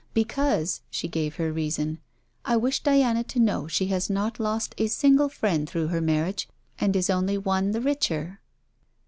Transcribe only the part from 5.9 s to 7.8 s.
marriage, and is only one